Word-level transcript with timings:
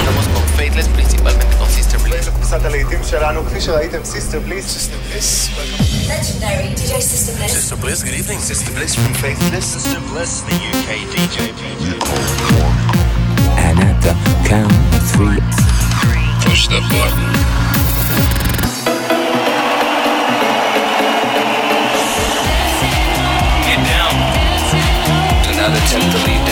Estamos 0.00 0.28
con 0.34 0.42
Faithless, 0.56 0.88
principalmente 0.88 1.56
con 1.58 1.68
Sister 1.68 2.00
Bliss. 2.00 2.30
קבוצת 2.30 2.64
הלהיטים 2.64 3.00
שלנו, 3.10 3.44
כפי 3.46 3.60
שראיתם, 3.60 4.04
סיסטר 4.04 4.40
בליס. 4.40 4.88
Legendary 6.08 6.68
DJ 6.78 6.92
System 7.00 7.34
Bliss. 7.38 7.52
Sister 7.52 7.76
Bliss, 7.76 8.02
good 8.02 8.18
evening. 8.20 8.40
Sister 8.40 8.72
Bliss 8.76 8.94
from 8.94 9.12
Faithless. 9.22 9.66
Sister 9.76 10.00
Bliss, 10.10 10.32
the 10.48 10.56
UK 10.72 10.88
DJ. 11.12 11.36
And 13.66 13.76
at 13.88 13.96
the 14.06 14.14
count 14.48 14.72
of 14.98 15.04
three, 15.14 15.40
Push 16.44 16.68
the 16.68 16.80
button. 16.92 17.26
Get 23.66 23.80
down. 23.92 24.14
Do 25.44 25.50
not 25.60 25.70
attempt 25.80 26.08
to 26.14 26.18
leave 26.26 26.42
the 26.48 26.51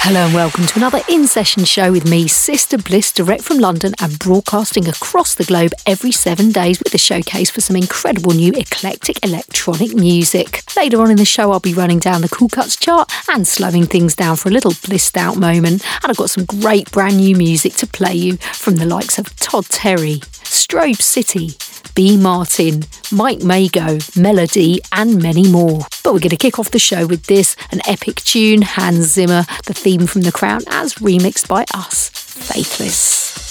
Hello 0.03 0.25
and 0.25 0.33
welcome 0.33 0.65
to 0.65 0.79
another 0.79 0.99
in 1.09 1.27
session 1.27 1.63
show 1.63 1.91
with 1.91 2.09
me, 2.09 2.27
Sister 2.27 2.75
Bliss, 2.79 3.11
direct 3.11 3.43
from 3.43 3.59
London 3.59 3.93
and 4.01 4.17
broadcasting 4.17 4.87
across 4.89 5.35
the 5.35 5.43
globe 5.43 5.73
every 5.85 6.11
seven 6.11 6.51
days 6.51 6.79
with 6.79 6.91
a 6.95 6.97
showcase 6.97 7.51
for 7.51 7.61
some 7.61 7.75
incredible 7.75 8.31
new 8.31 8.51
eclectic 8.53 9.23
electronic 9.23 9.93
music. 9.93 10.63
Later 10.75 11.01
on 11.01 11.11
in 11.11 11.17
the 11.17 11.23
show, 11.23 11.51
I'll 11.51 11.59
be 11.59 11.75
running 11.75 11.99
down 11.99 12.21
the 12.21 12.29
Cool 12.29 12.49
Cuts 12.49 12.77
chart 12.77 13.11
and 13.29 13.47
slowing 13.47 13.85
things 13.85 14.15
down 14.15 14.37
for 14.37 14.49
a 14.49 14.51
little 14.51 14.73
blissed 14.87 15.17
out 15.17 15.37
moment. 15.37 15.85
And 16.01 16.09
I've 16.09 16.17
got 16.17 16.31
some 16.31 16.45
great 16.45 16.91
brand 16.91 17.17
new 17.17 17.35
music 17.35 17.73
to 17.75 17.85
play 17.85 18.15
you 18.15 18.37
from 18.37 18.77
the 18.77 18.87
likes 18.87 19.19
of 19.19 19.35
Todd 19.35 19.65
Terry, 19.65 20.15
Strobe 20.15 20.99
City, 20.99 21.51
B. 21.93 22.15
Martin, 22.17 22.83
Mike 23.11 23.43
Mago, 23.43 23.99
Melody, 24.15 24.79
and 24.93 25.21
many 25.21 25.51
more. 25.51 25.81
But 26.03 26.13
we're 26.13 26.19
going 26.19 26.29
to 26.29 26.37
kick 26.37 26.57
off 26.57 26.71
the 26.71 26.79
show 26.79 27.05
with 27.05 27.25
this 27.25 27.55
an 27.71 27.81
epic 27.87 28.15
tune, 28.17 28.61
Hans 28.61 29.11
Zimmer, 29.11 29.43
the 29.65 29.73
theme 29.73 29.90
from 29.99 30.21
The 30.21 30.31
Crown, 30.31 30.61
as 30.67 30.95
remixed 30.95 31.47
by 31.47 31.65
us, 31.73 32.09
Faithless. 32.09 33.50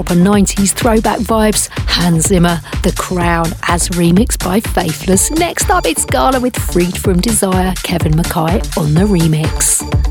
Proper 0.00 0.14
90s 0.14 0.72
throwback 0.72 1.18
vibes. 1.18 1.68
Hans 1.86 2.28
Zimmer, 2.28 2.58
The 2.82 2.92
Crown, 2.98 3.48
as 3.64 3.90
remixed 3.90 4.42
by 4.42 4.58
Faithless. 4.58 5.30
Next 5.30 5.68
up, 5.68 5.84
it's 5.84 6.06
Gala 6.06 6.40
with 6.40 6.56
Freed 6.56 6.96
from 6.96 7.20
Desire, 7.20 7.74
Kevin 7.82 8.12
McKay 8.12 8.78
on 8.78 8.94
the 8.94 9.02
remix. 9.02 10.09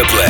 The 0.00 0.29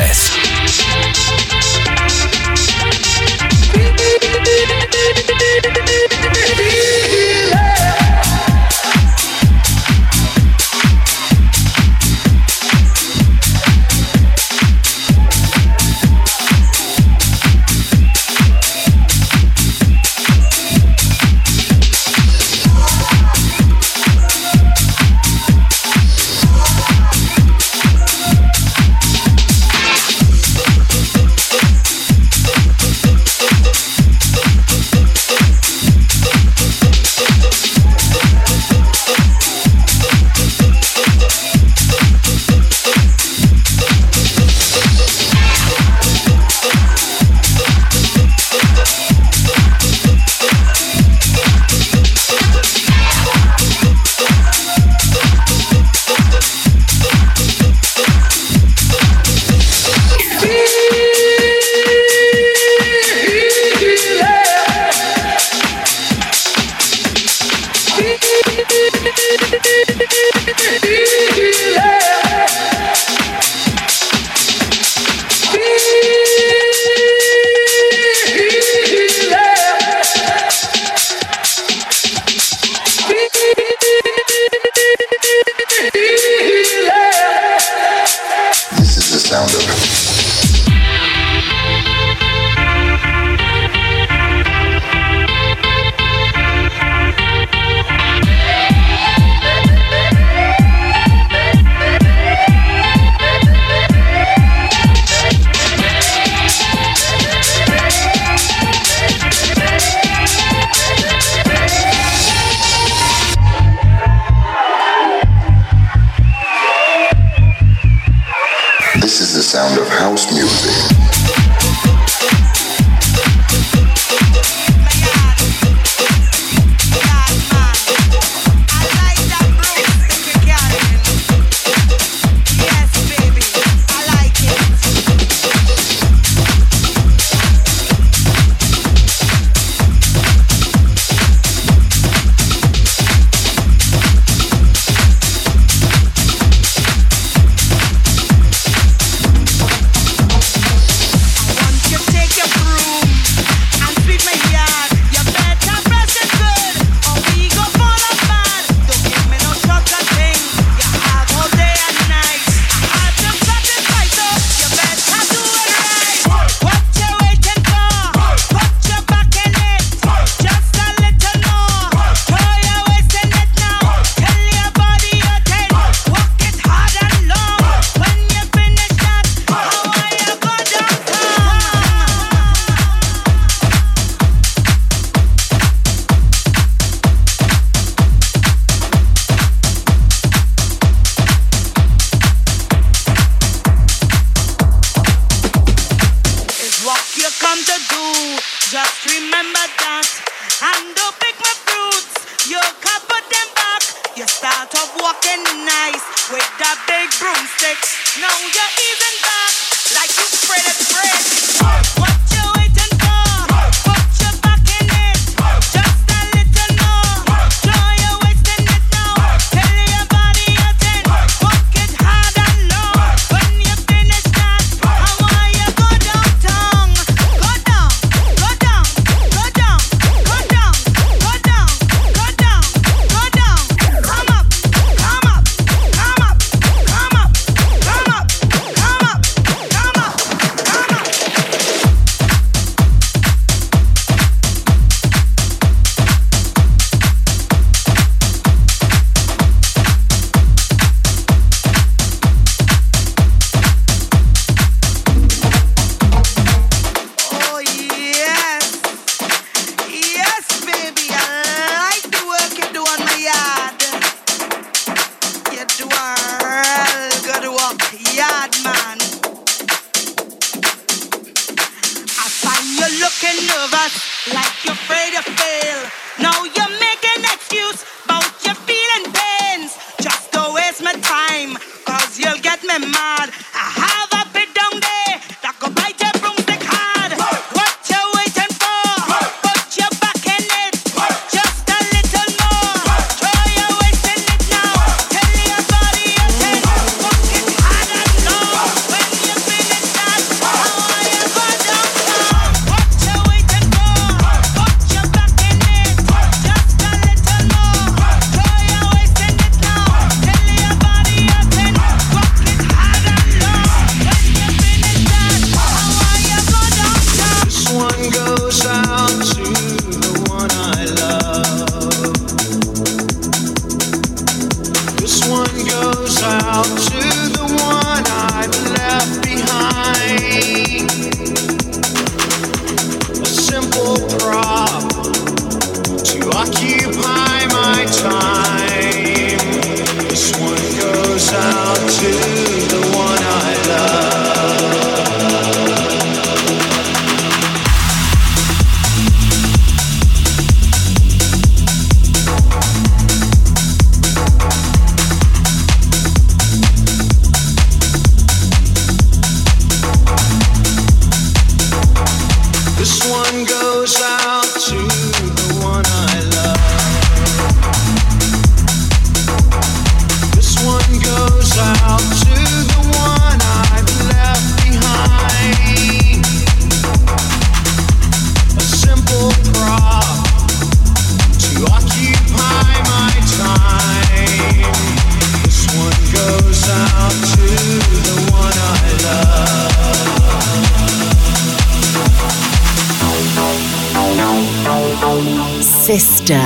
Sister 395.91 396.39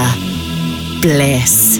Bliss. 1.02 1.78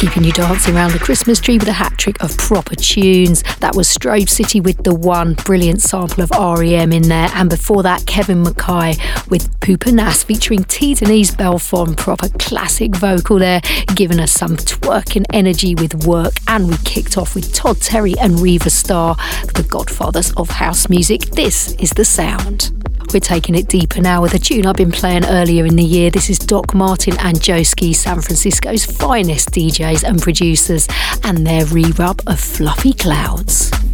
Keeping 0.00 0.24
you 0.24 0.32
dancing 0.32 0.74
around 0.74 0.92
the 0.92 0.98
Christmas 0.98 1.40
tree 1.40 1.58
with 1.58 1.68
a 1.68 1.72
hat 1.72 1.98
trick 1.98 2.22
of 2.22 2.34
proper 2.38 2.74
tunes. 2.74 3.42
That 3.58 3.76
was 3.76 3.86
Strobe 3.86 4.30
City 4.30 4.58
with 4.58 4.82
The 4.82 4.94
One, 4.94 5.34
brilliant 5.34 5.82
sample 5.82 6.24
of 6.24 6.30
REM 6.30 6.90
in 6.90 7.02
there. 7.02 7.28
And 7.34 7.50
before 7.50 7.82
that, 7.82 8.06
Kevin 8.06 8.42
McKay 8.42 8.98
with 9.28 9.60
Pupa 9.60 9.92
Nas 9.92 10.22
featuring 10.22 10.64
T. 10.64 10.94
Denise 10.94 11.32
Belfon, 11.32 11.98
proper 11.98 12.30
classic 12.38 12.96
vocal 12.96 13.38
there, 13.38 13.60
giving 13.94 14.20
us 14.20 14.32
some 14.32 14.56
twerking 14.56 15.26
energy 15.34 15.74
with 15.74 16.06
work. 16.06 16.32
And 16.48 16.68
we 16.68 16.78
kicked 16.78 17.18
off 17.18 17.34
with 17.34 17.52
Todd 17.52 17.82
Terry 17.82 18.18
and 18.18 18.40
Riva 18.40 18.70
Starr, 18.70 19.16
the 19.54 19.66
godfathers 19.68 20.32
of 20.32 20.48
house 20.48 20.88
music. 20.88 21.20
This 21.32 21.74
is 21.74 21.90
the 21.90 22.06
sound. 22.06 22.70
We're 23.12 23.18
taking 23.18 23.56
it 23.56 23.66
deeper 23.66 24.00
now 24.00 24.22
with 24.22 24.34
a 24.34 24.38
tune 24.38 24.66
I've 24.66 24.76
been 24.76 24.92
playing 24.92 25.24
earlier 25.24 25.66
in 25.66 25.74
the 25.74 25.82
year. 25.82 26.10
This 26.10 26.30
is 26.30 26.38
Doc 26.38 26.74
Martin 26.74 27.18
and 27.18 27.36
Joeski, 27.38 27.92
San 27.92 28.20
Francisco's 28.20 28.86
finest 28.86 29.50
DJs 29.50 30.04
and 30.04 30.22
producers, 30.22 30.86
and 31.24 31.44
their 31.44 31.64
re 31.66 31.86
rub 31.98 32.22
of 32.28 32.38
Fluffy 32.38 32.92
Clouds. 32.92 33.89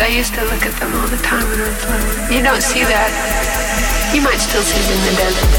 I 0.00 0.06
used 0.06 0.32
to 0.34 0.42
look 0.44 0.64
at 0.64 0.74
them 0.80 0.94
all 0.94 1.06
the 1.06 1.18
time 1.18 1.46
when 1.48 1.60
I 1.60 1.68
was 1.68 1.84
little. 1.84 2.34
You 2.34 2.42
don't 2.42 2.62
see 2.62 2.80
that. 2.80 3.10
You 4.14 4.22
might 4.22 4.38
still 4.38 4.62
see 4.62 4.80
them 4.88 4.98
in 4.98 5.14
the 5.14 5.20
desert. 5.20 5.51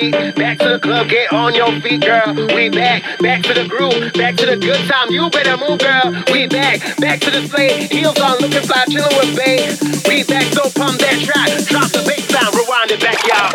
Beat, 0.00 0.34
back 0.34 0.58
to 0.58 0.68
the 0.68 0.78
club, 0.78 1.08
get 1.08 1.32
on 1.32 1.54
your 1.54 1.80
feet, 1.80 2.00
girl. 2.00 2.34
We 2.34 2.70
back, 2.70 3.02
back 3.20 3.42
to 3.44 3.54
the 3.54 3.68
groove, 3.68 4.12
back 4.14 4.36
to 4.36 4.46
the 4.46 4.56
good 4.56 4.80
time. 4.88 5.10
You 5.10 5.28
better 5.30 5.56
move, 5.56 5.78
girl. 5.78 6.16
We 6.32 6.46
back, 6.46 6.80
back 6.98 7.20
to 7.20 7.30
the 7.30 7.46
slate, 7.46 7.92
heels 7.92 8.18
on, 8.18 8.38
looking 8.40 8.62
fly, 8.62 8.84
chilling 8.88 9.14
with 9.20 9.36
babe. 9.36 9.76
We 10.08 10.24
back, 10.24 10.48
so 10.52 10.70
pump 10.70 11.00
that 11.00 11.20
track, 11.20 11.50
drop 11.68 11.92
the 11.92 12.02
bass 12.08 12.24
sound, 12.32 12.54
rewind 12.56 12.90
it 12.90 13.00
back, 13.00 13.20
y'all. 13.28 13.52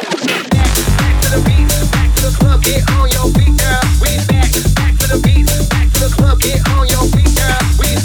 Back 0.53 1.15
to 1.25 1.29
the 1.33 1.41
beat, 1.45 1.65
back 1.91 2.09
to 2.15 2.21
the 2.29 2.33
club, 2.37 2.61
get 2.61 2.85
on 2.93 3.09
your 3.09 3.27
feet, 3.33 3.55
girl. 3.57 3.81
We 4.01 4.11
back, 4.29 4.49
back 4.77 4.93
to 5.01 5.05
the 5.09 5.19
beat, 5.25 5.49
back 5.49 5.89
to 5.97 5.99
the 6.05 6.11
club, 6.13 6.39
get 6.39 6.61
on 6.77 6.85
your 6.87 7.05
feet, 7.09 7.31
girl. 7.33 7.61
We 7.81 8.04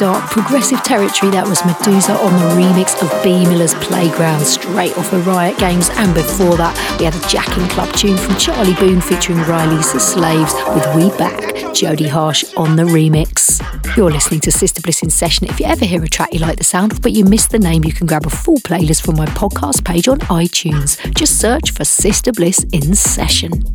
Dark, 0.00 0.30
progressive 0.30 0.82
territory, 0.82 1.30
that 1.30 1.46
was 1.46 1.62
Medusa 1.62 2.12
on 2.12 2.32
the 2.32 2.54
remix 2.56 2.96
of 3.02 3.22
B. 3.22 3.44
Miller's 3.44 3.74
Playground, 3.74 4.40
straight 4.40 4.96
off 4.96 5.12
of 5.12 5.26
Riot 5.26 5.58
Games. 5.58 5.90
And 5.92 6.14
before 6.14 6.56
that, 6.56 6.74
we 6.98 7.04
had 7.04 7.14
a 7.14 7.28
Jacking 7.28 7.68
Club 7.68 7.94
tune 7.94 8.16
from 8.16 8.34
Charlie 8.36 8.72
Boone 8.74 9.02
featuring 9.02 9.40
Riley's 9.40 9.92
The 9.92 10.00
Slaves 10.00 10.54
with 10.74 10.86
We 10.96 11.14
Back, 11.18 11.38
Jodie 11.76 12.08
Harsh 12.08 12.44
on 12.56 12.76
the 12.76 12.84
remix. 12.84 13.60
You're 13.94 14.10
listening 14.10 14.40
to 14.40 14.50
Sister 14.50 14.80
Bliss 14.80 15.02
in 15.02 15.10
Session. 15.10 15.48
If 15.48 15.60
you 15.60 15.66
ever 15.66 15.84
hear 15.84 16.02
a 16.02 16.08
track 16.08 16.32
you 16.32 16.38
like 16.38 16.56
the 16.56 16.64
sound 16.64 16.92
of, 16.92 17.02
but 17.02 17.12
you 17.12 17.26
miss 17.26 17.46
the 17.46 17.58
name, 17.58 17.84
you 17.84 17.92
can 17.92 18.06
grab 18.06 18.24
a 18.24 18.30
full 18.30 18.56
playlist 18.58 19.04
from 19.04 19.16
my 19.16 19.26
podcast 19.26 19.84
page 19.84 20.08
on 20.08 20.20
iTunes. 20.20 20.96
Just 21.14 21.38
search 21.38 21.72
for 21.72 21.84
Sister 21.84 22.32
Bliss 22.32 22.64
in 22.72 22.94
Session. 22.94 23.74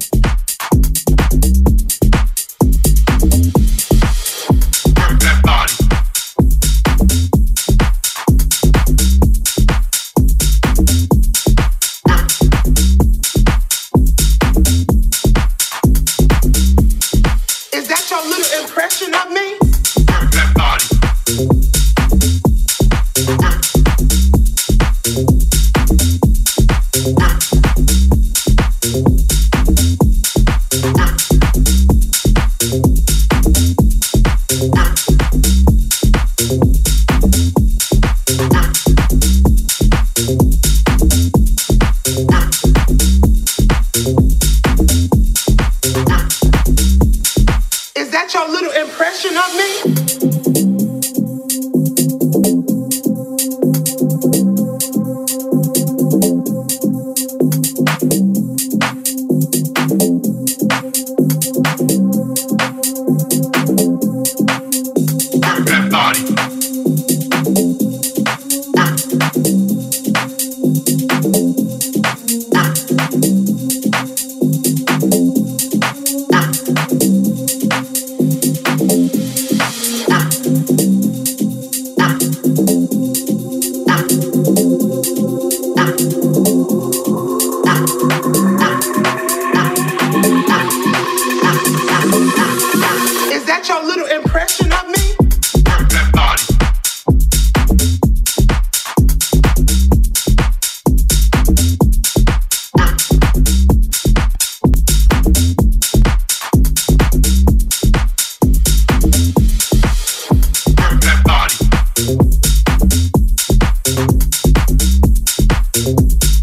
Müzik 115.86 116.35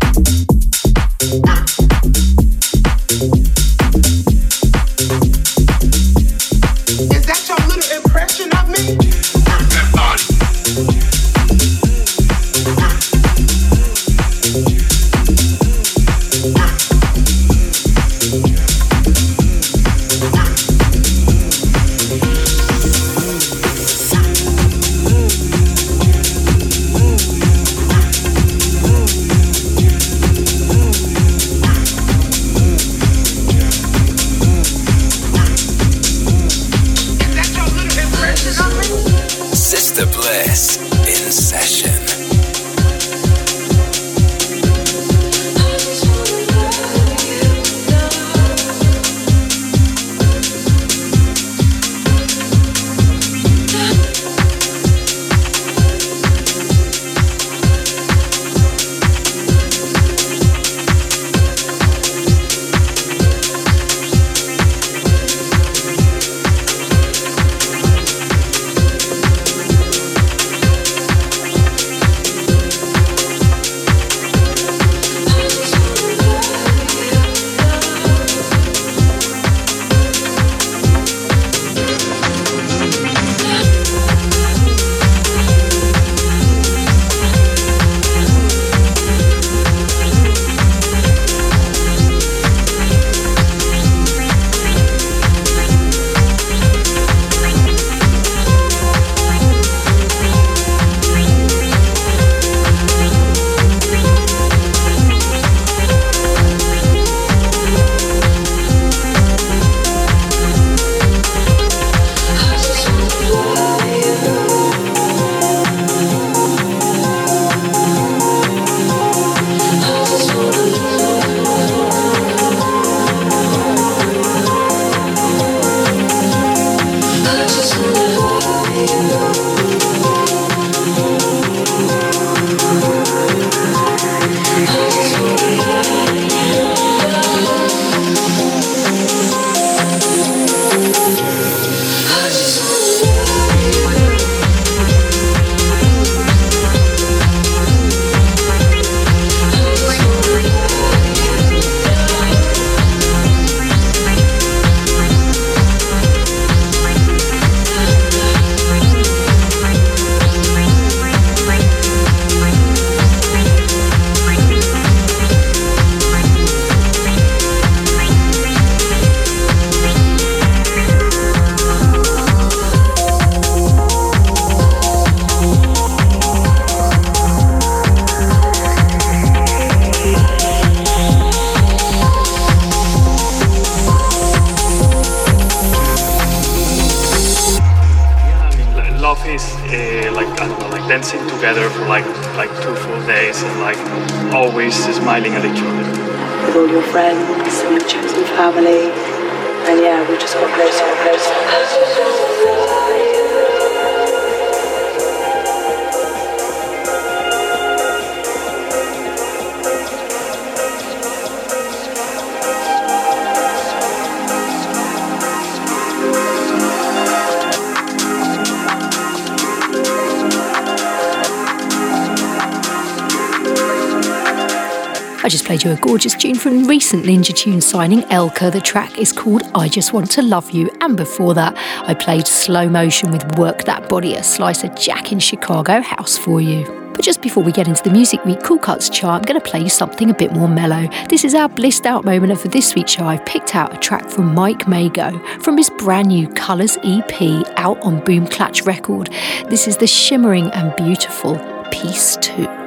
I 225.24 225.28
just 225.28 225.44
played 225.44 225.62
you 225.62 225.70
a 225.70 225.76
gorgeous 225.76 226.16
tune 226.16 226.34
from 226.34 226.64
recent 226.64 227.04
Ninja 227.04 227.32
Tune 227.32 227.60
signing 227.60 228.00
Elkka. 228.02 228.50
The 228.50 228.60
track 228.60 228.98
is 228.98 229.12
called 229.12 229.42
I 229.54 229.68
Just 229.68 229.92
Want 229.92 230.10
to 230.12 230.22
Love 230.22 230.50
You. 230.50 230.68
And 230.80 230.96
before 230.96 231.32
that, 231.34 231.56
I 231.86 231.94
played 231.94 232.26
Slow 232.26 232.68
Motion 232.68 233.12
with 233.12 233.38
Work 233.38 233.62
That 233.62 233.88
Body, 233.88 234.16
a 234.16 234.24
slice 234.24 234.64
of 234.64 234.74
Jack 234.74 235.12
in 235.12 235.20
Chicago 235.20 235.80
house 235.80 236.18
for 236.18 236.40
you. 236.40 236.64
But 236.92 237.02
just 237.02 237.22
before 237.22 237.44
we 237.44 237.52
get 237.52 237.68
into 237.68 237.84
the 237.84 237.90
Music 237.90 238.24
Week 238.24 238.42
Cool 238.42 238.58
Cuts 238.58 238.90
chart, 238.90 239.22
I'm 239.22 239.24
going 239.24 239.40
to 239.40 239.48
play 239.48 239.60
you 239.60 239.68
something 239.68 240.10
a 240.10 240.14
bit 240.14 240.32
more 240.32 240.48
mellow. 240.48 240.88
This 241.08 241.24
is 241.24 241.36
our 241.36 241.48
blissed 241.48 241.86
out 241.86 242.04
moment, 242.04 242.32
and 242.32 242.40
for 242.40 242.48
this 242.48 242.74
week's 242.74 242.90
show, 242.90 243.04
I've 243.04 243.24
picked 243.24 243.54
out 243.54 243.72
a 243.72 243.78
track 243.78 244.10
from 244.10 244.34
Mike 244.34 244.66
Mago 244.66 245.16
from 245.38 245.56
his 245.56 245.70
brand 245.70 246.08
new 246.08 246.28
Colours 246.30 246.78
EP 246.82 247.46
out 247.56 247.80
on 247.82 248.04
Boom 248.04 248.26
Clutch 248.26 248.62
Record. 248.62 249.08
This 249.46 249.68
is 249.68 249.76
the 249.76 249.86
shimmering 249.86 250.50
and 250.50 250.74
beautiful 250.74 251.38
Piece 251.70 252.16
2. 252.16 252.61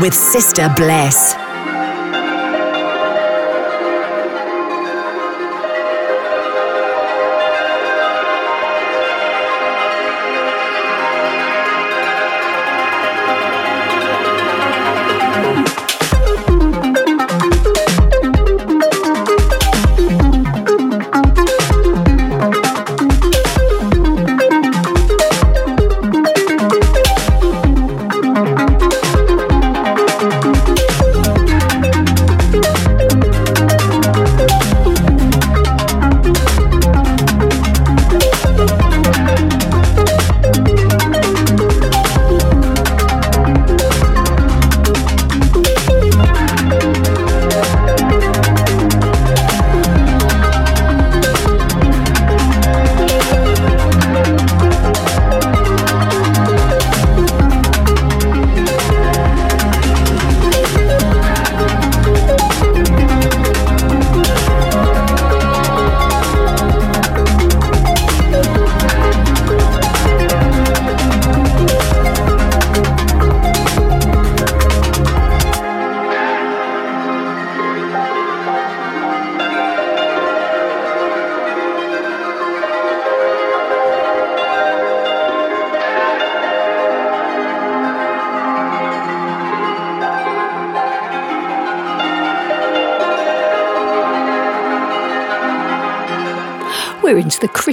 With 0.00 0.14
Sister 0.14 0.68
Bliss. 0.76 1.39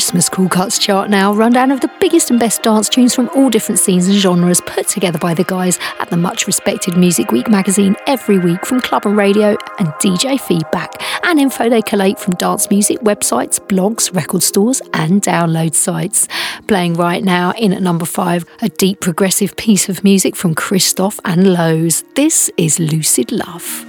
Christmas 0.07 0.29
Cool 0.29 0.47
Cuts 0.47 0.79
chart 0.79 1.09
now, 1.09 1.33
rundown 1.33 1.69
of 1.69 1.81
the 1.81 1.91
biggest 1.99 2.31
and 2.31 2.39
best 2.39 2.63
dance 2.63 2.87
tunes 2.87 3.13
from 3.13 3.27
all 3.35 3.49
different 3.49 3.77
scenes 3.77 4.07
and 4.07 4.15
genres 4.15 4.61
put 4.61 4.87
together 4.87 5.19
by 5.19 5.33
the 5.33 5.43
guys 5.43 5.77
at 5.99 6.09
the 6.09 6.15
much 6.15 6.47
respected 6.47 6.95
Music 6.95 7.29
Week 7.33 7.49
magazine 7.49 7.93
every 8.07 8.39
week 8.39 8.65
from 8.65 8.79
club 8.79 9.05
and 9.05 9.17
radio 9.17 9.57
and 9.79 9.89
DJ 9.99 10.39
feedback 10.39 10.93
and 11.25 11.41
info 11.41 11.67
they 11.67 11.81
collate 11.81 12.19
from 12.19 12.35
dance 12.35 12.69
music 12.69 12.99
websites, 12.99 13.59
blogs, 13.59 14.15
record 14.15 14.43
stores, 14.43 14.81
and 14.93 15.21
download 15.21 15.75
sites. 15.75 16.29
Playing 16.67 16.93
right 16.93 17.21
now 17.21 17.51
in 17.57 17.73
at 17.73 17.81
number 17.81 18.05
five, 18.05 18.45
a 18.61 18.69
deep 18.69 19.01
progressive 19.01 19.57
piece 19.57 19.89
of 19.89 20.05
music 20.05 20.37
from 20.37 20.55
Christoph 20.55 21.19
and 21.25 21.51
Lowe's. 21.51 22.05
This 22.15 22.49
is 22.55 22.79
Lucid 22.79 23.33
Love. 23.33 23.85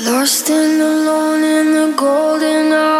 Lost 0.00 0.48
and 0.48 0.80
alone 0.80 1.42
in 1.42 1.74
the 1.74 1.96
golden 1.96 2.72
hour, 2.72 2.97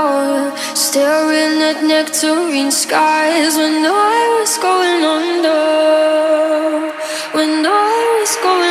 staring 0.99 1.62
at 1.62 1.80
nectarine 1.84 2.72
skies 2.72 3.55
when 3.57 3.86
I 3.86 4.18
was 4.36 4.53
going 4.59 5.03
under, 5.16 6.90
when 7.38 7.55
I 7.64 7.99
was 8.18 8.32
going 8.42 8.68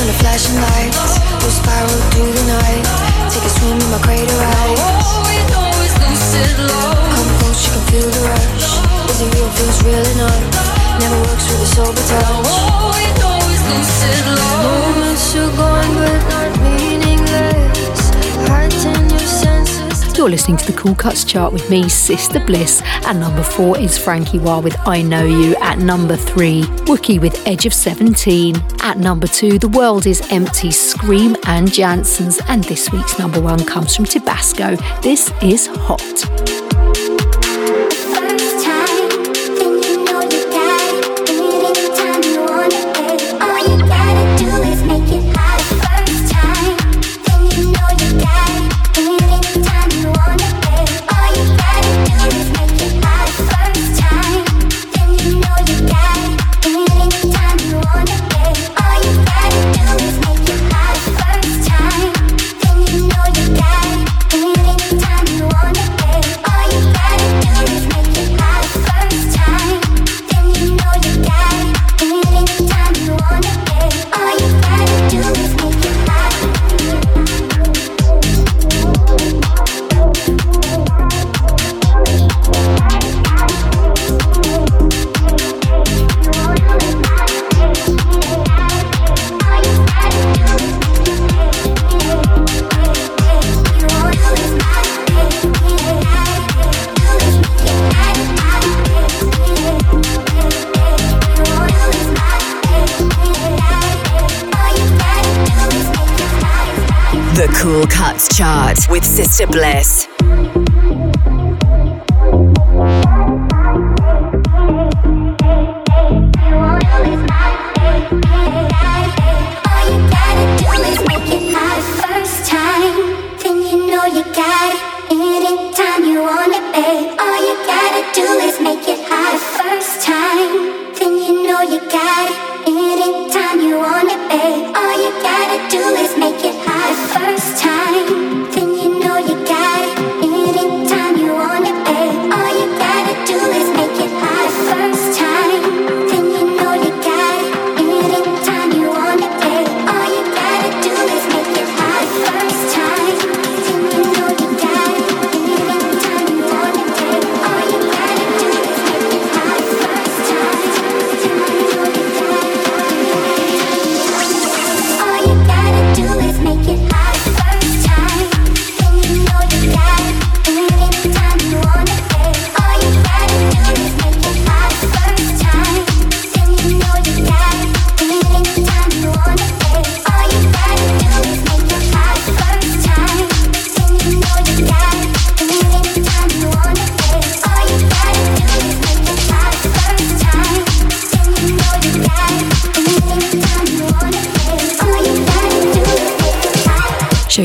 and 0.00 0.08
the 0.08 0.14
flashing 0.14 0.56
lights. 0.56 1.18
We'll 1.40 1.50
spiral 1.50 1.88
through 2.10 2.32
the 2.32 2.44
night. 2.46 2.84
Take 3.30 3.44
a 3.44 3.48
swim 3.48 3.78
in 3.78 3.90
my 3.90 3.98
crater 3.98 4.34
eyes. 4.34 4.69
Never 11.00 11.20
works 11.20 11.46
with 11.50 11.62
a 11.62 11.66
sober 11.66 12.04
touch. 12.10 12.46
We 12.94 13.04
know 13.20 13.38
lucid 13.70 14.26
love. 14.38 14.62
Moments 14.94 15.34
are 15.36 15.52
gone, 15.56 15.94
but 15.94 16.20
not 16.28 16.50
meaningless. 16.62 18.00
Hearts 18.48 18.84
in 18.84 19.10
your 19.10 19.18
senses. 19.20 20.18
You're 20.18 20.28
listening 20.28 20.58
to 20.58 20.66
the 20.70 20.78
Cool 20.78 20.94
Cuts 20.94 21.24
chart 21.24 21.52
with 21.52 21.70
me, 21.70 21.88
Sister 21.88 22.40
Bliss. 22.44 22.82
and 23.06 23.18
number 23.20 23.42
four 23.42 23.78
is 23.78 23.96
Frankie 23.96 24.38
Wah 24.38 24.60
with 24.60 24.76
I 24.86 25.00
Know 25.02 25.24
You. 25.24 25.56
At 25.56 25.78
number 25.78 26.16
three, 26.16 26.62
Wookie 26.86 27.20
with 27.20 27.46
Edge 27.46 27.64
of 27.64 27.72
17. 27.72 28.56
At 28.82 28.98
number 28.98 29.26
two, 29.26 29.58
The 29.58 29.68
World 29.68 30.06
is 30.06 30.20
Empty, 30.30 30.70
Scream 30.70 31.34
and 31.46 31.68
Jansons. 31.68 32.40
And 32.48 32.62
this 32.64 32.92
week's 32.92 33.18
number 33.18 33.40
one 33.40 33.64
comes 33.64 33.96
from 33.96 34.04
Tabasco. 34.04 34.76
This 35.00 35.32
is 35.42 35.66
Hot. 35.68 36.00
Cuts 107.86 108.36
chart 108.36 108.78
with 108.90 109.04
Sister 109.04 109.46
Bliss. 109.46 110.09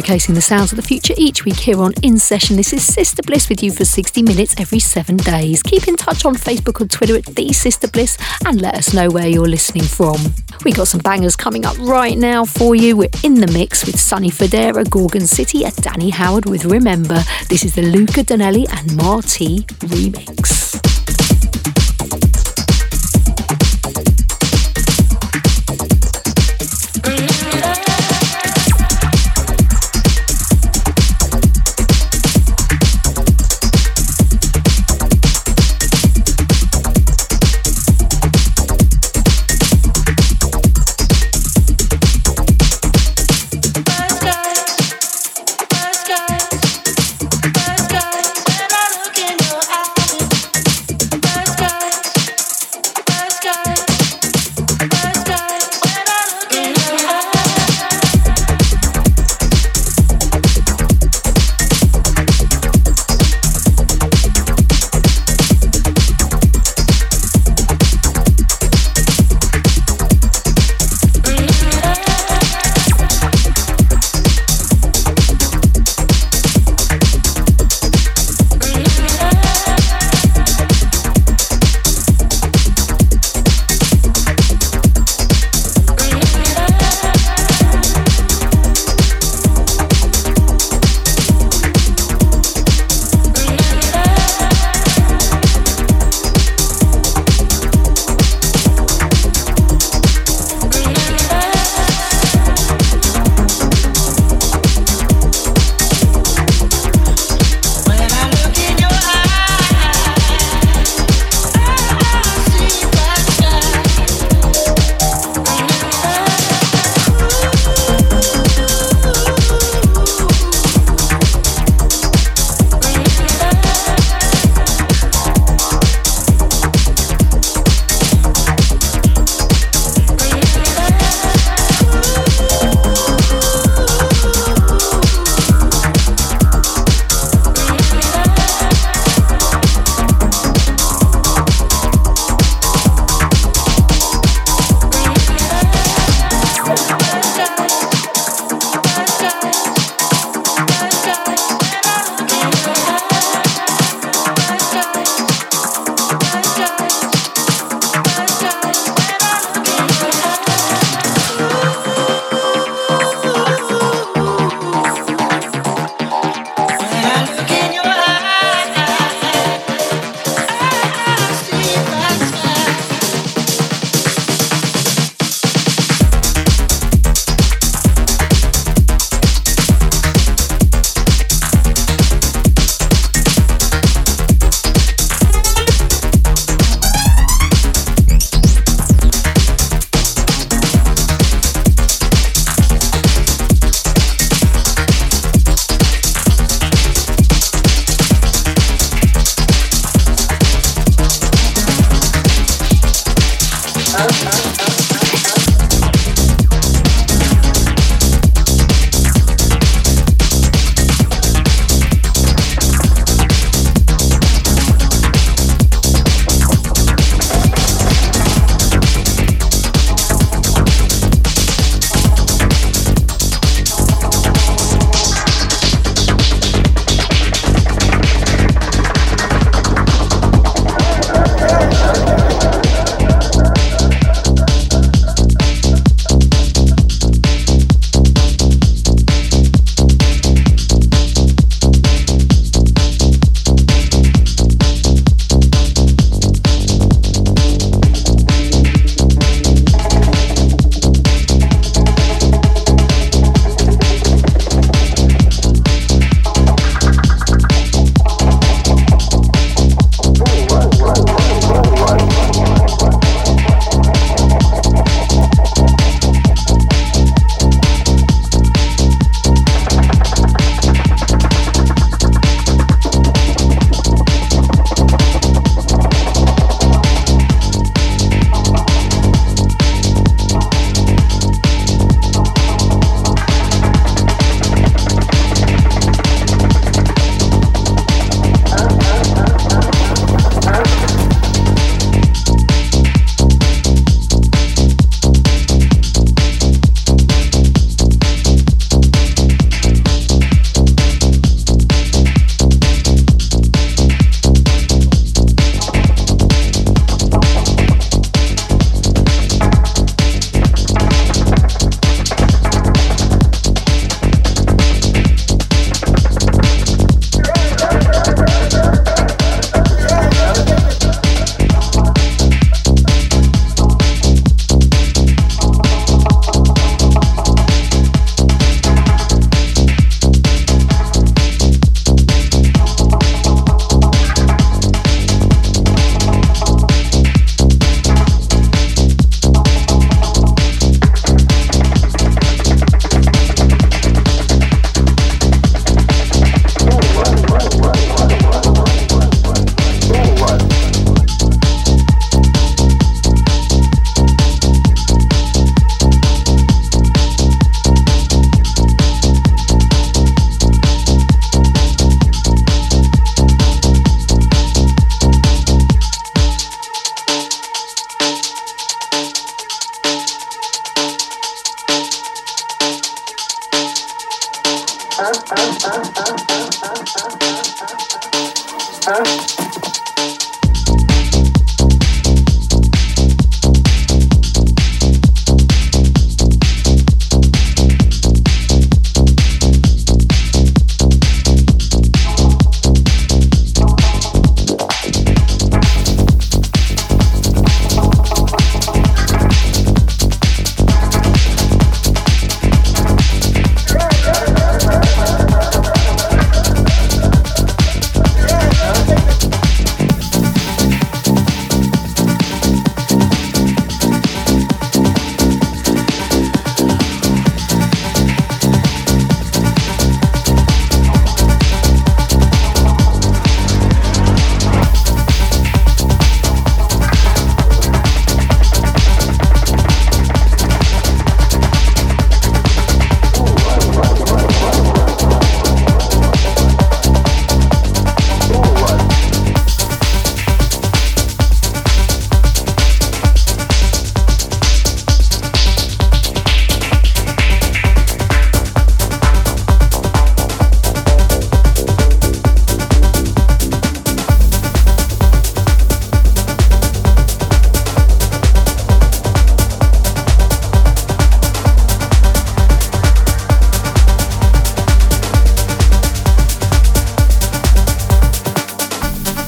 Showcasing 0.05 0.35
the 0.35 0.41
sounds 0.41 0.71
of 0.71 0.75
the 0.75 0.83
future 0.83 1.15
each 1.17 1.45
week 1.45 1.55
here 1.55 1.81
on 1.81 1.91
In 2.03 2.19
Session. 2.19 2.57
This 2.57 2.73
is 2.73 2.85
Sister 2.85 3.23
Bliss 3.23 3.49
with 3.49 3.63
you 3.63 3.71
for 3.71 3.85
60 3.85 4.21
minutes 4.21 4.53
every 4.59 4.77
seven 4.77 5.17
days. 5.17 5.63
Keep 5.63 5.87
in 5.87 5.95
touch 5.95 6.25
on 6.25 6.35
Facebook 6.35 6.79
or 6.79 6.85
Twitter 6.85 7.17
at 7.17 7.25
The 7.25 7.51
Sister 7.53 7.87
Bliss 7.87 8.15
and 8.45 8.61
let 8.61 8.75
us 8.75 8.93
know 8.93 9.09
where 9.09 9.27
you're 9.27 9.47
listening 9.47 9.83
from. 9.83 10.17
We 10.63 10.73
got 10.73 10.89
some 10.89 10.99
bangers 10.99 11.35
coming 11.35 11.65
up 11.65 11.75
right 11.79 12.19
now 12.19 12.45
for 12.45 12.75
you. 12.75 12.95
We're 12.95 13.09
in 13.23 13.33
the 13.33 13.51
mix 13.51 13.83
with 13.83 13.99
Sonny 13.99 14.29
Fodera, 14.29 14.87
Gorgon 14.87 15.25
City, 15.25 15.65
and 15.65 15.75
Danny 15.77 16.11
Howard 16.11 16.45
with 16.45 16.65
Remember. 16.65 17.23
This 17.49 17.65
is 17.65 17.73
the 17.73 17.81
Luca 17.81 18.23
Donelli 18.23 18.67
and 18.77 18.95
Marty 18.95 19.61
remix. 19.87 20.94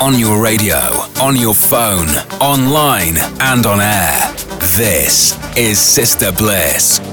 On 0.08 0.18
your 0.18 0.41
radio, 0.41 0.78
on 1.22 1.36
your 1.36 1.53
phone, 1.53 2.08
online, 2.39 3.18
and 3.41 3.66
on 3.66 3.82
air. 3.82 4.18
This 4.78 5.38
is 5.58 5.82
Sister 5.82 6.32
Bliss. 6.32 7.07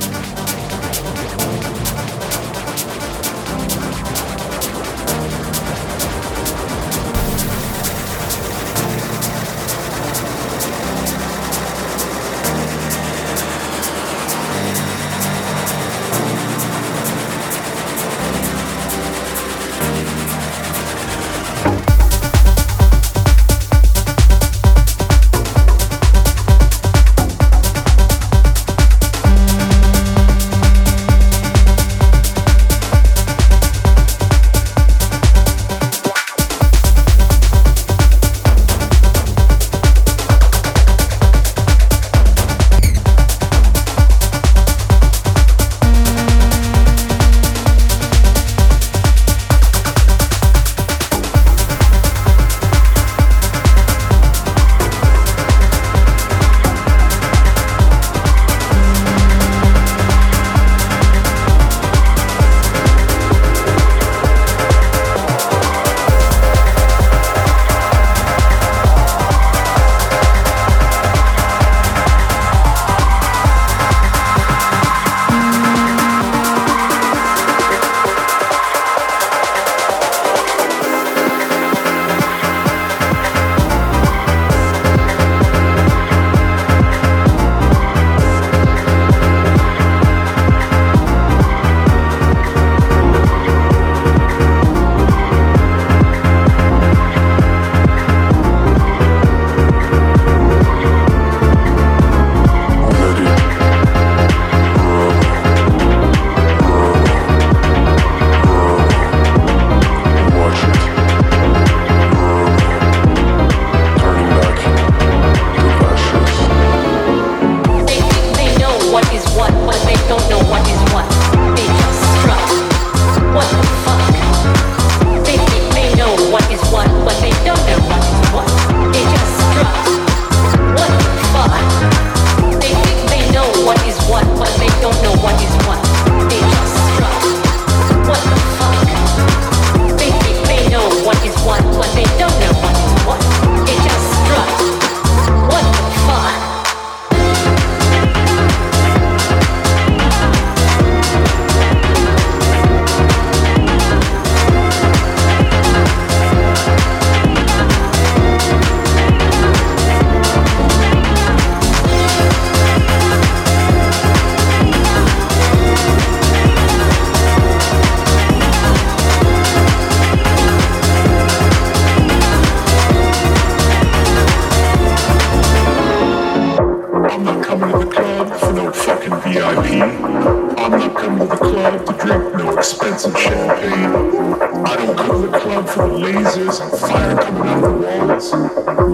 The 185.66 185.72
for 185.72 185.88
lasers 185.88 186.60
and 186.60 186.80
fire 186.80 187.16
coming 187.16 187.48
out 187.48 187.64
of 187.64 187.72
the 187.72 187.86
walls. 187.86 188.32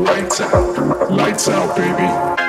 Lights 0.08 0.40
out. 0.40 1.10
Lights 1.10 1.48
out, 1.48 1.76
baby. 1.76 2.39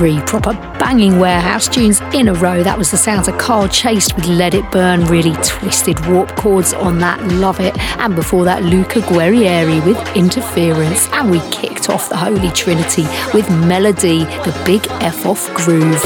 Three 0.00 0.18
proper 0.20 0.54
banging 0.78 1.18
warehouse 1.18 1.68
tunes 1.68 2.00
in 2.14 2.28
a 2.28 2.32
row. 2.32 2.62
That 2.62 2.78
was 2.78 2.90
the 2.90 2.96
sounds 2.96 3.28
of 3.28 3.36
Carl 3.36 3.68
Chase 3.68 4.10
with 4.14 4.26
Let 4.28 4.54
It 4.54 4.64
Burn, 4.70 5.04
really 5.04 5.34
twisted 5.42 6.00
warp 6.06 6.34
chords 6.36 6.72
on 6.72 7.00
that, 7.00 7.22
love 7.34 7.60
it. 7.60 7.76
And 7.98 8.16
before 8.16 8.46
that, 8.46 8.62
Luca 8.62 9.00
Guerrieri 9.00 9.84
with 9.84 9.98
Interference. 10.16 11.06
And 11.12 11.30
we 11.30 11.38
kicked 11.50 11.90
off 11.90 12.08
the 12.08 12.16
Holy 12.16 12.50
Trinity 12.52 13.04
with 13.34 13.50
Melody, 13.66 14.24
the 14.24 14.62
big 14.64 14.86
F 15.02 15.26
off 15.26 15.52
groove. 15.52 16.02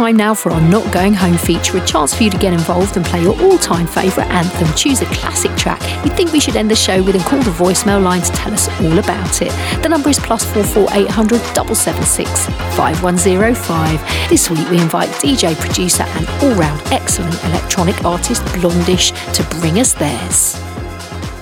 Time 0.00 0.16
now 0.16 0.32
for 0.32 0.50
our 0.50 0.60
Not 0.62 0.90
Going 0.94 1.12
Home 1.12 1.36
feature, 1.36 1.76
a 1.76 1.84
chance 1.84 2.14
for 2.14 2.22
you 2.22 2.30
to 2.30 2.38
get 2.38 2.54
involved 2.54 2.96
and 2.96 3.04
play 3.04 3.20
your 3.20 3.38
all 3.42 3.58
time 3.58 3.86
favourite 3.86 4.30
anthem. 4.30 4.66
Choose 4.74 5.02
a 5.02 5.04
classic 5.04 5.54
track 5.58 5.78
you 6.06 6.10
think 6.10 6.32
we 6.32 6.40
should 6.40 6.56
end 6.56 6.70
the 6.70 6.74
show 6.74 7.02
with 7.02 7.14
and 7.14 7.24
call 7.24 7.42
the 7.42 7.50
voicemail 7.50 8.02
line 8.02 8.22
to 8.22 8.32
tell 8.32 8.50
us 8.54 8.66
all 8.80 8.98
about 8.98 9.42
it. 9.42 9.52
The 9.82 9.90
number 9.90 10.08
is 10.08 10.18
plus 10.18 10.42
44800 10.54 11.38
776 11.54 12.46
5105. 12.76 14.30
This 14.30 14.48
week 14.48 14.70
we 14.70 14.80
invite 14.80 15.10
DJ, 15.20 15.54
producer, 15.60 16.04
and 16.04 16.26
all 16.42 16.54
round 16.54 16.80
excellent 16.92 17.34
electronic 17.44 18.02
artist 18.02 18.40
Blondish 18.56 19.12
to 19.34 19.42
bring 19.60 19.80
us 19.80 19.92
theirs. 19.92 20.69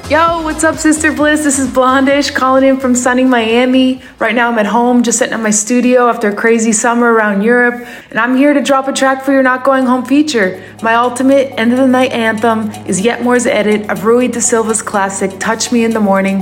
Yo, 0.08 0.40
what's 0.40 0.64
up, 0.64 0.76
Sister 0.76 1.12
Bliss? 1.12 1.44
This 1.44 1.58
is 1.58 1.68
Blondish 1.68 2.34
calling 2.34 2.64
in 2.64 2.80
from 2.80 2.94
sunny 2.94 3.24
Miami. 3.24 4.00
Right 4.18 4.34
now, 4.34 4.50
I'm 4.50 4.58
at 4.58 4.64
home, 4.64 5.02
just 5.02 5.18
sitting 5.18 5.34
in 5.34 5.42
my 5.42 5.50
studio 5.50 6.08
after 6.08 6.30
a 6.30 6.34
crazy 6.34 6.72
summer 6.72 7.12
around 7.12 7.42
Europe, 7.42 7.86
and 8.08 8.18
I'm 8.18 8.34
here 8.34 8.54
to 8.54 8.62
drop 8.62 8.88
a 8.88 8.92
track 8.94 9.22
for 9.22 9.32
your 9.32 9.42
Not 9.42 9.64
Going 9.64 9.84
Home 9.84 10.06
feature. 10.06 10.64
My 10.82 10.94
ultimate 10.94 11.52
end 11.58 11.72
of 11.72 11.78
the 11.78 11.86
night 11.86 12.12
anthem 12.12 12.70
is 12.86 13.02
Yet 13.02 13.22
More's 13.22 13.44
edit 13.44 13.90
of 13.90 14.06
Rui 14.06 14.28
da 14.28 14.40
Silva's 14.40 14.80
classic 14.80 15.38
Touch 15.38 15.72
Me 15.72 15.84
in 15.84 15.90
the 15.90 16.00
Morning. 16.00 16.40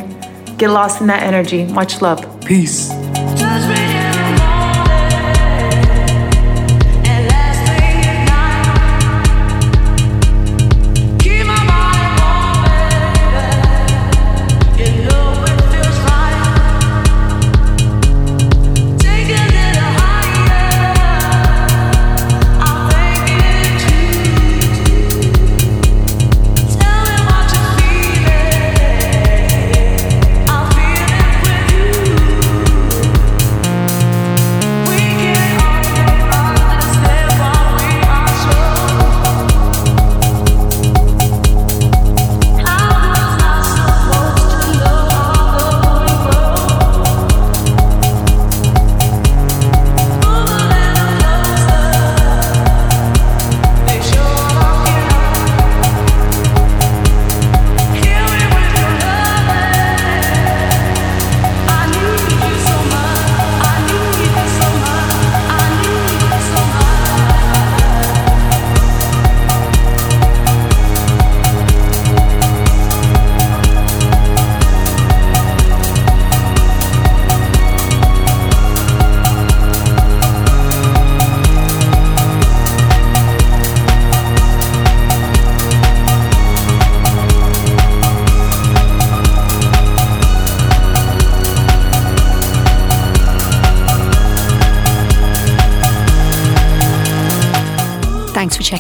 Get 0.59 0.71
lost 0.71 1.01
in 1.01 1.09
that 1.09 1.25
energy. 1.25 1.65
Much 1.65 2.01
love. 2.01 2.41
Peace. 2.43 2.96